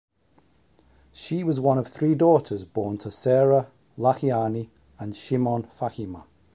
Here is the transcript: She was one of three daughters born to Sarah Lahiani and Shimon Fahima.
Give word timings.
She 1.13 1.43
was 1.43 1.59
one 1.59 1.77
of 1.77 1.87
three 1.87 2.15
daughters 2.15 2.65
born 2.65 2.97
to 3.01 3.11
Sarah 3.11 3.69
Lahiani 3.99 4.69
and 4.97 5.15
Shimon 5.15 5.61
Fahima. 5.77 6.23